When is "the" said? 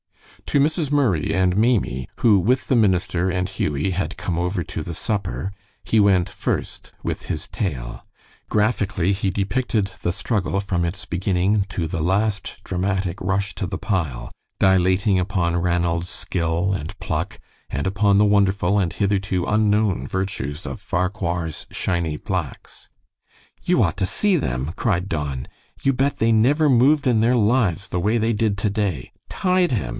2.67-2.75, 4.83-4.95, 10.01-10.11, 11.87-12.01, 13.67-13.77, 18.17-18.25, 27.87-27.99